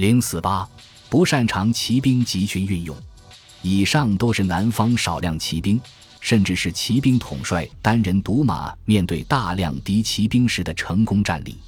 [0.00, 0.66] 零四八，
[1.10, 2.96] 不擅长骑兵集群运用。
[3.60, 5.78] 以上都是南方少量骑兵，
[6.20, 11.58] 甚至是骑兵统帅单人独马面对大量敌骑兵时的成功战例。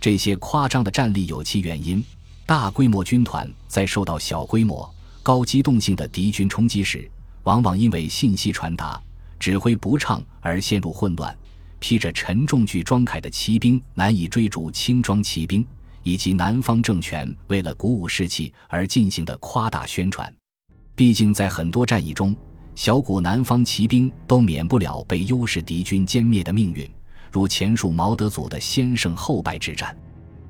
[0.00, 2.04] 这些夸张的战例有其原因。
[2.44, 4.92] 大规模军团在受到小规模、
[5.22, 7.08] 高机动性的敌军冲击时，
[7.44, 9.00] 往往因为信息传达、
[9.38, 11.32] 指挥不畅而陷入混乱。
[11.78, 15.64] 披着沉重具装铠的骑兵难以追逐轻装骑兵，
[16.08, 20.32] 以及南方政权为了鼓舞士气而进行的夸大宣传。
[20.96, 22.34] 毕竟，在很多战役中，
[22.74, 26.90] 小股南方骑兵都免不了被优势敌军歼灭的命运，
[27.30, 29.94] 如前述毛德祖的先胜后败之战。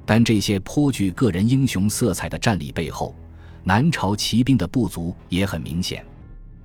[0.06, 3.12] 但这些颇具个人英雄色彩的战例背后，
[3.65, 6.04] 南朝骑兵的不足也很明显。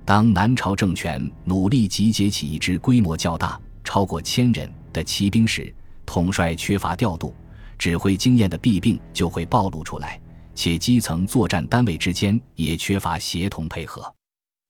[0.04, 5.74] 当南朝政权努力集结起一支规模较大、超过千人的骑兵时，
[6.06, 7.34] 统帅缺乏调度、
[7.84, 10.18] 指挥经验的弊病就会暴露出来，
[10.54, 14.10] 且基层作战单位之间也缺乏协同配合。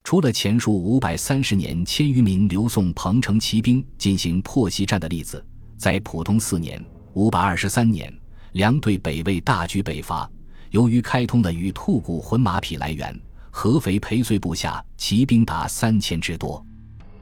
[0.02, 5.46] 除了前述五百三十年千余名刘宋彭城骑兵进行破袭战的例子，
[5.78, 6.84] 在普通四年
[7.14, 8.12] （五百二十三年）。
[8.54, 10.28] 梁对北魏大举北伐，
[10.70, 13.16] 由于开通了与吐谷浑马匹来源，
[13.48, 16.60] 合肥裴遂部下骑兵达三千之多。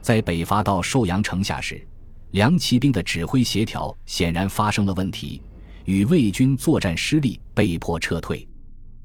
[0.01, 1.87] 在北伐到寿阳城下时，
[2.31, 5.39] 梁骑兵的指挥协调显然发生了问题，
[5.85, 8.47] 与魏军作战失利，被迫撤退。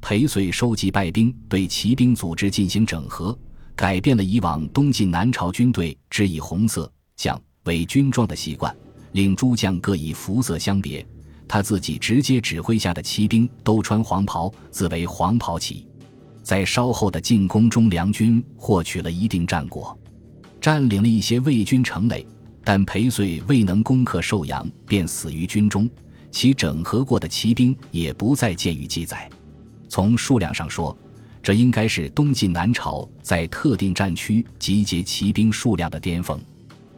[0.01, 3.37] 裴遂收集败兵，对骑兵组织进行整合，
[3.75, 8.75] 改变了以往东晋南朝军队只以红色将为军装的习惯，
[9.13, 11.05] 令诸将各以服色相别。
[11.49, 15.87] 他自己直接指挥下的骑兵都穿黄袍，自为黄袍骑。
[16.43, 19.99] 在稍后的进攻中，梁军获取了一定战果，
[20.61, 22.27] 占领了一些魏军城垒。
[22.65, 25.89] 但裴遂未能攻克寿阳，便死于军中。
[26.31, 29.29] 其整合过的骑兵也不再见于记载。
[29.89, 30.97] 从数量上说，
[31.43, 36.41] 这应该是东晋南朝在特定战区集结骑兵数量的巅峰。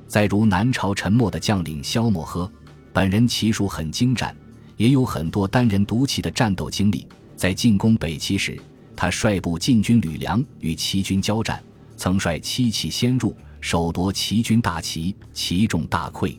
[0.08, 2.50] 再如南朝沉默的将领萧摩诃。
[2.92, 4.36] 本人骑术很精湛，
[4.76, 7.06] 也有很多单人独骑的战斗经历。
[7.36, 8.60] 在进攻北齐时，
[8.96, 11.62] 他率部进军吕梁，与齐军交战，
[11.96, 16.36] 曾率七骑先入，首夺齐军大旗，骑众大溃。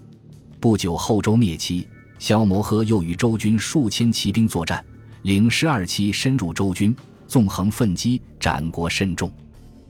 [0.60, 1.88] 不久后周灭齐，
[2.22, 4.86] 萧摩诃又与周军数千骑兵作战，
[5.24, 6.96] 领十二骑深入周军，
[7.28, 9.32] 纵横奋击，斩国甚众。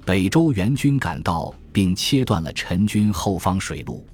[0.06, 4.08] 北周援军赶到，并切断了陈军后方水路。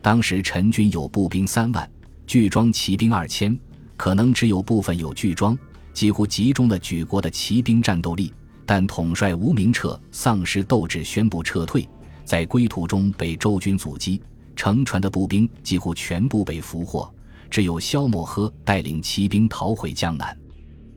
[0.00, 1.86] 当时陈军有步兵三万，
[2.26, 3.54] 巨装骑兵二千，
[3.98, 5.56] 可能只有部分有巨装，
[5.92, 8.32] 几乎集中了举国的骑兵战斗力。
[8.64, 11.86] 但统帅吴明彻丧失斗志，宣布撤退，
[12.24, 14.22] 在归途中被周军阻击，
[14.56, 17.12] 乘船的步兵几乎全部被俘获，
[17.50, 20.36] 只有萧摩诃带领骑兵逃回江南。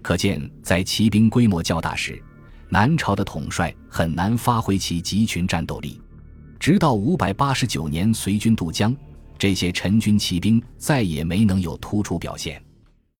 [0.01, 2.21] 可见，在骑兵规模较大时，
[2.69, 6.01] 南朝的统帅很难发挥其集群战斗力。
[6.59, 8.95] 直到五百八十九年，随军渡江，
[9.37, 12.61] 这些陈军骑兵再也没能有突出表现。